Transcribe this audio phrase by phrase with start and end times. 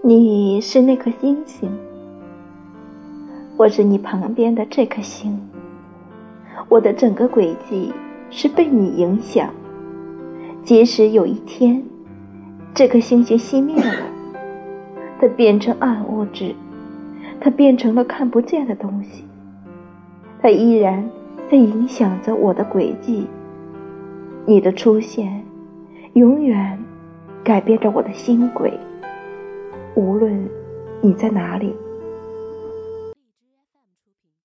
[0.00, 1.68] 你是那颗星星，
[3.56, 5.36] 我是你旁边的这颗星。
[6.68, 7.92] 我的整个轨迹
[8.30, 9.50] 是被你影响。
[10.62, 11.82] 即使有一天，
[12.72, 13.92] 这颗星星熄灭了，
[15.20, 16.54] 它变成暗物质，
[17.40, 19.24] 它变成了看不见的东西，
[20.40, 21.10] 它依然
[21.50, 23.26] 在影响着我的轨迹。
[24.46, 25.42] 你的出现，
[26.12, 26.78] 永远
[27.42, 28.78] 改变着我的心轨。
[29.98, 30.48] 无论
[31.00, 31.74] 你在哪里。